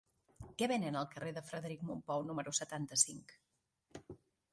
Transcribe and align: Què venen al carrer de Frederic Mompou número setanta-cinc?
Què 0.59 0.67
venen 0.69 0.95
al 1.01 1.09
carrer 1.11 1.33
de 1.35 1.43
Frederic 1.49 1.83
Mompou 1.89 2.25
número 2.31 2.55
setanta-cinc? 2.61 3.37